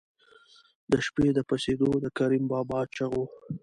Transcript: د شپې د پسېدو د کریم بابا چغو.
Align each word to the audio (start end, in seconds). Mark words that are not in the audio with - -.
د 0.91 0.93
شپې 1.05 1.27
د 1.37 1.39
پسېدو 1.49 1.89
د 2.03 2.05
کریم 2.17 2.43
بابا 2.51 2.79
چغو. 2.95 3.25